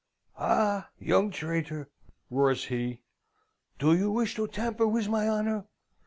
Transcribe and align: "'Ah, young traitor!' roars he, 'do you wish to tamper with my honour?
"'Ah, 0.39 0.89
young 0.97 1.29
traitor!' 1.29 1.87
roars 2.31 2.65
he, 2.69 3.01
'do 3.77 3.93
you 3.95 4.09
wish 4.09 4.33
to 4.33 4.47
tamper 4.47 4.87
with 4.87 5.07
my 5.07 5.29
honour? 5.29 5.65